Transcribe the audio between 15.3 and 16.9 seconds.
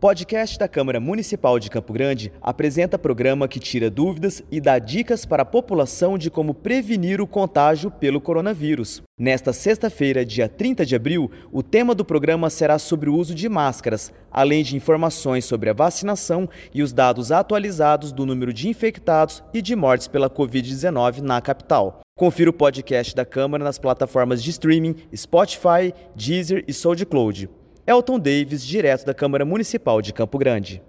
sobre a vacinação e